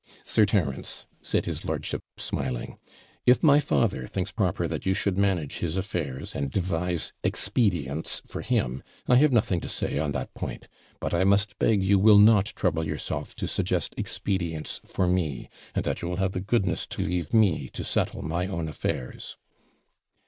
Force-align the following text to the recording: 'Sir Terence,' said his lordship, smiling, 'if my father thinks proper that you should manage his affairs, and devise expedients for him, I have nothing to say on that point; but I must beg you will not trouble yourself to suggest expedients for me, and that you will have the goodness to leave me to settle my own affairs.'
'Sir 0.25 0.47
Terence,' 0.47 1.05
said 1.21 1.45
his 1.45 1.63
lordship, 1.63 2.01
smiling, 2.17 2.79
'if 3.27 3.43
my 3.43 3.59
father 3.59 4.07
thinks 4.07 4.31
proper 4.31 4.67
that 4.67 4.83
you 4.83 4.95
should 4.95 5.15
manage 5.15 5.59
his 5.59 5.77
affairs, 5.77 6.33
and 6.33 6.49
devise 6.49 7.13
expedients 7.23 8.19
for 8.25 8.41
him, 8.41 8.81
I 9.07 9.17
have 9.17 9.31
nothing 9.31 9.61
to 9.61 9.69
say 9.69 9.99
on 9.99 10.11
that 10.13 10.33
point; 10.33 10.67
but 10.99 11.13
I 11.13 11.23
must 11.23 11.59
beg 11.59 11.83
you 11.83 11.99
will 11.99 12.17
not 12.17 12.47
trouble 12.55 12.83
yourself 12.83 13.35
to 13.35 13.47
suggest 13.47 13.93
expedients 13.95 14.81
for 14.87 15.05
me, 15.05 15.49
and 15.75 15.85
that 15.85 16.01
you 16.01 16.07
will 16.07 16.17
have 16.17 16.31
the 16.31 16.39
goodness 16.41 16.87
to 16.87 17.03
leave 17.03 17.31
me 17.31 17.69
to 17.69 17.83
settle 17.83 18.23
my 18.23 18.47
own 18.47 18.69
affairs.' 18.69 19.37